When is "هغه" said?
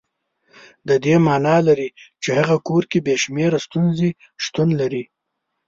2.39-2.55